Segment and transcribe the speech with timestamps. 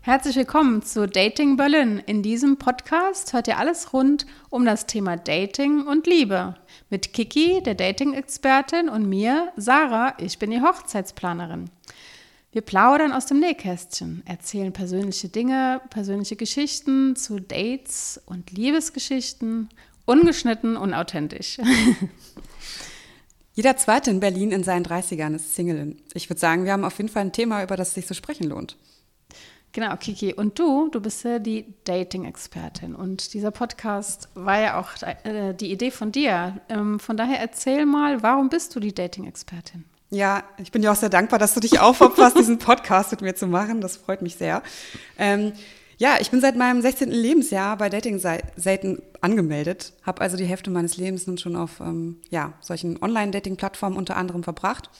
[0.00, 2.00] Herzlich willkommen zu Dating Berlin.
[2.06, 6.54] In diesem Podcast hört ihr alles rund um das Thema Dating und Liebe.
[6.88, 11.68] Mit Kiki, der Dating-Expertin, und mir, Sarah, ich bin die Hochzeitsplanerin.
[12.52, 19.68] Wir plaudern aus dem Nähkästchen, erzählen persönliche Dinge, persönliche Geschichten zu Dates und Liebesgeschichten,
[20.04, 21.58] ungeschnitten und authentisch.
[23.58, 25.96] Jeder Zweite in Berlin in seinen 30ern ist Single.
[26.14, 28.44] Ich würde sagen, wir haben auf jeden Fall ein Thema, über das sich zu sprechen
[28.44, 28.76] lohnt.
[29.72, 30.32] Genau, Kiki.
[30.32, 32.94] Und du, du bist ja die Dating-Expertin.
[32.94, 34.90] Und dieser Podcast war ja auch
[35.24, 36.60] äh, die Idee von dir.
[36.68, 39.84] Ähm, von daher erzähl mal, warum bist du die Dating-Expertin?
[40.10, 43.34] Ja, ich bin dir auch sehr dankbar, dass du dich aufopferst, diesen Podcast mit mir
[43.34, 43.80] zu machen.
[43.80, 44.62] Das freut mich sehr.
[45.18, 45.52] Ähm,
[45.98, 47.10] ja, ich bin seit meinem 16.
[47.10, 52.54] Lebensjahr bei Dating-Seiten angemeldet, habe also die Hälfte meines Lebens nun schon auf ähm, ja,
[52.60, 54.90] solchen Online-Dating-Plattformen unter anderem verbracht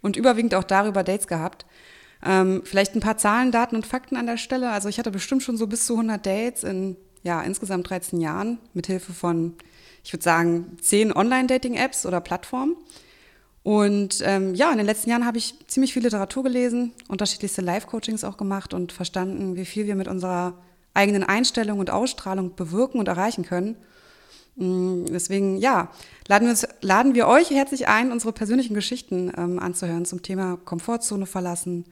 [0.00, 1.66] und überwiegend auch darüber Dates gehabt.
[2.24, 4.70] Ähm, vielleicht ein paar Zahlen, Daten und Fakten an der Stelle.
[4.70, 8.58] Also ich hatte bestimmt schon so bis zu 100 Dates in ja, insgesamt 13 Jahren
[8.72, 9.54] mit Hilfe von,
[10.04, 12.76] ich würde sagen, 10 Online-Dating-Apps oder Plattformen.
[13.66, 18.22] Und ähm, ja, in den letzten Jahren habe ich ziemlich viel Literatur gelesen, unterschiedlichste Live-Coachings
[18.22, 20.54] auch gemacht und verstanden, wie viel wir mit unserer
[20.94, 23.74] eigenen Einstellung und Ausstrahlung bewirken und erreichen können.
[24.54, 25.90] Mm, deswegen, ja,
[26.28, 31.26] laden wir, laden wir euch herzlich ein, unsere persönlichen Geschichten ähm, anzuhören zum Thema Komfortzone
[31.26, 31.86] verlassen,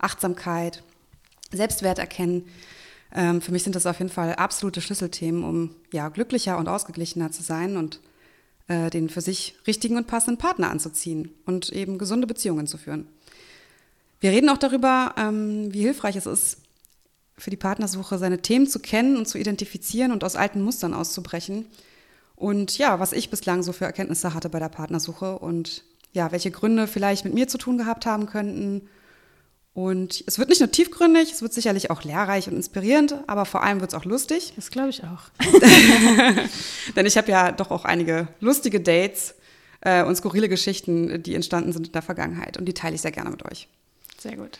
[0.00, 0.82] Achtsamkeit,
[1.52, 2.46] Selbstwert erkennen.
[3.14, 7.30] Ähm, für mich sind das auf jeden Fall absolute Schlüsselthemen, um ja glücklicher und ausgeglichener
[7.30, 8.00] zu sein und
[8.70, 13.08] äh, den für sich richtigen und passenden Partner anzuziehen und eben gesunde Beziehungen zu führen.
[14.20, 16.58] Wir reden auch darüber, ähm, wie hilfreich es ist,
[17.36, 21.66] für die Partnersuche seine Themen zu kennen und zu identifizieren und aus alten Mustern auszubrechen.
[22.36, 25.82] Und ja, was ich bislang so für Erkenntnisse hatte bei der Partnersuche und
[26.12, 28.82] ja, welche Gründe vielleicht mit mir zu tun gehabt haben könnten
[29.72, 33.62] und es wird nicht nur tiefgründig, es wird sicherlich auch lehrreich und inspirierend, aber vor
[33.62, 34.52] allem wird es auch lustig.
[34.56, 35.30] Das glaube ich auch.
[36.96, 39.34] Denn ich habe ja doch auch einige lustige Dates
[39.82, 42.56] äh, und skurrile Geschichten, die entstanden sind in der Vergangenheit.
[42.58, 43.68] Und die teile ich sehr gerne mit euch.
[44.18, 44.58] Sehr gut.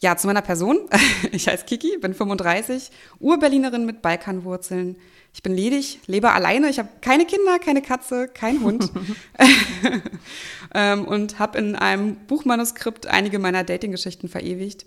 [0.00, 0.78] Ja, zu meiner Person.
[1.32, 4.96] Ich heiße Kiki, bin 35, Urberlinerin mit Balkanwurzeln.
[5.32, 6.68] Ich bin ledig, lebe alleine.
[6.70, 8.90] Ich habe keine Kinder, keine Katze, keinen Hund.
[10.74, 14.86] ähm, und habe in einem Buchmanuskript einige meiner Dating-Geschichten verewigt.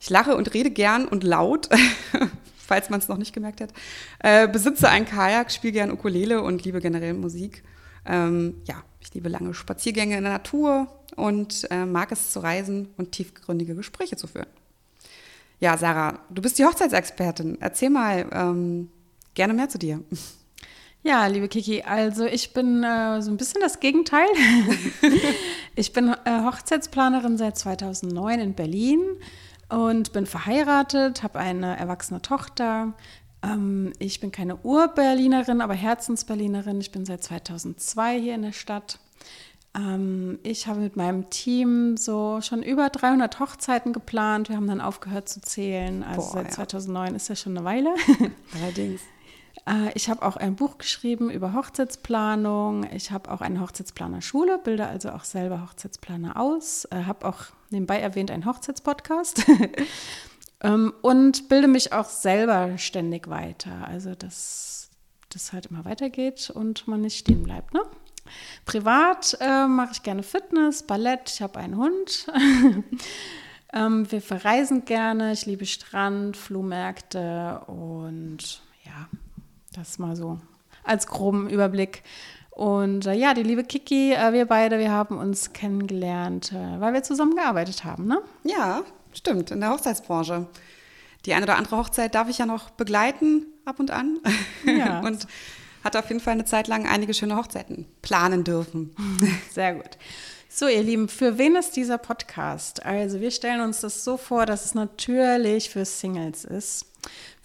[0.00, 1.68] Ich lache und rede gern und laut,
[2.56, 3.70] falls man es noch nicht gemerkt hat.
[4.20, 7.62] Äh, besitze ein Kajak, spiele gern Ukulele und liebe generell Musik.
[8.06, 12.88] Ähm, ja, ich liebe lange Spaziergänge in der Natur und äh, mag es zu reisen
[12.96, 14.48] und tiefgründige Gespräche zu führen.
[15.58, 17.58] Ja, Sarah, du bist die Hochzeitsexpertin.
[17.60, 18.88] Erzähl mal, ähm,
[19.34, 20.02] Gerne mehr zu dir.
[21.02, 24.26] Ja, liebe Kiki, also ich bin äh, so ein bisschen das Gegenteil.
[25.74, 29.00] ich bin äh, Hochzeitsplanerin seit 2009 in Berlin
[29.70, 32.92] und bin verheiratet, habe eine erwachsene Tochter.
[33.42, 36.80] Ähm, ich bin keine Ur-Berlinerin, aber Herzensberlinerin.
[36.80, 38.98] Ich bin seit 2002 hier in der Stadt.
[39.76, 44.48] Ähm, ich habe mit meinem Team so schon über 300 Hochzeiten geplant.
[44.48, 46.02] Wir haben dann aufgehört zu zählen.
[46.02, 46.50] Also Boah, seit ja.
[46.52, 47.94] 2009 ist ja schon eine Weile.
[48.60, 49.00] Allerdings.
[49.66, 52.84] Äh, ich habe auch ein Buch geschrieben über Hochzeitsplanung.
[52.92, 56.86] Ich habe auch eine Hochzeitsplanerschule, bilde also auch selber Hochzeitsplaner aus.
[56.86, 59.44] Äh, habe auch nebenbei erwähnt einen Hochzeitspodcast.
[60.62, 63.86] ähm, und bilde mich auch selber ständig weiter.
[63.86, 64.90] Also, dass
[65.28, 67.72] das halt immer weitergeht und man nicht stehen bleibt.
[67.72, 67.82] Ne?
[68.64, 72.26] Privat äh, mache ich gerne Fitness, Ballett, ich habe einen Hund.
[73.72, 79.08] ähm, wir verreisen gerne, ich liebe Strand, Flohmärkte und ja,
[79.72, 80.38] das mal so
[80.84, 82.02] als groben Überblick.
[82.50, 86.92] Und äh, ja, die liebe Kiki, äh, wir beide, wir haben uns kennengelernt, äh, weil
[86.92, 88.20] wir zusammen gearbeitet haben, ne?
[88.44, 88.82] Ja,
[89.12, 90.46] stimmt, in der Hochzeitsbranche.
[91.26, 94.18] Die eine oder andere Hochzeit darf ich ja noch begleiten, ab und an.
[94.64, 95.00] Ja.
[95.04, 95.26] und
[95.84, 98.94] hatte auf jeden Fall eine Zeit lang einige schöne Hochzeiten planen dürfen.
[99.52, 99.98] Sehr gut.
[100.48, 102.84] So, ihr Lieben, für wen ist dieser Podcast?
[102.84, 106.86] Also, wir stellen uns das so vor, dass es natürlich für Singles ist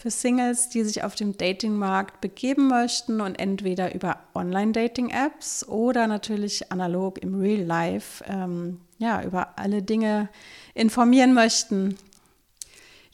[0.06, 6.71] für Singles, die sich auf dem Datingmarkt begeben möchten und entweder über Online-Dating-Apps oder natürlich
[6.71, 10.30] analog im Real Life ähm, ja, über alle Dinge
[10.75, 11.98] informieren möchten.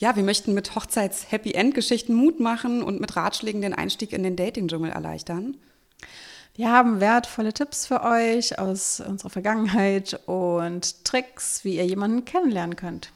[0.01, 4.89] Ja, wir möchten mit Hochzeits-Happy-End-Geschichten Mut machen und mit Ratschlägen den Einstieg in den Dating-Dschungel
[4.89, 5.57] erleichtern.
[6.55, 12.75] Wir haben wertvolle Tipps für euch aus unserer Vergangenheit und Tricks, wie ihr jemanden kennenlernen
[12.75, 13.11] könnt.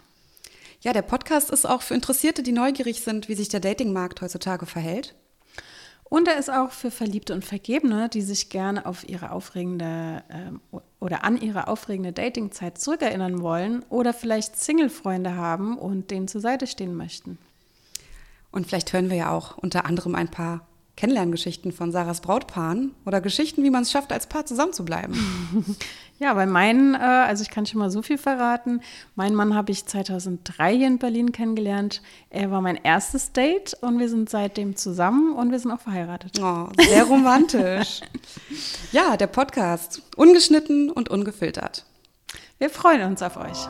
[0.80, 4.68] Ja, der Podcast ist auch für Interessierte, die neugierig sind, wie sich der Datingmarkt heutzutage
[4.68, 5.16] verhält.
[6.04, 10.78] Und er ist auch für Verliebte und Vergebene, die sich gerne auf ihre aufregende äh,
[11.06, 16.66] oder an ihre aufregende Datingzeit zurückerinnern wollen oder vielleicht Single-Freunde haben und denen zur Seite
[16.66, 17.38] stehen möchten.
[18.52, 20.66] Und vielleicht hören wir ja auch unter anderem ein paar
[20.98, 25.16] Kennenlerngeschichten von Sarahs Brautpaaren oder Geschichten, wie man es schafft, als Paar zusammenzubleiben.
[26.18, 28.82] ja, bei meinen, äh, also ich kann schon mal so viel verraten.
[29.16, 32.02] Meinen Mann habe ich 2003 hier in Berlin kennengelernt.
[32.30, 36.40] Er war mein erstes Date und wir sind seitdem zusammen und wir sind auch verheiratet.
[36.42, 38.02] Oh, sehr romantisch.
[38.92, 40.02] ja, der Podcast.
[40.16, 41.86] Ungeschnitten und ungefiltert.
[42.60, 43.68] Wir freuen uns auf euch.